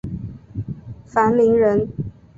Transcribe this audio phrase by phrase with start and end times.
[1.05, 1.87] 樊陵人。